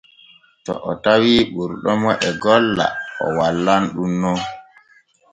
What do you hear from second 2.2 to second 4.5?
e golla o wallan ɗun non.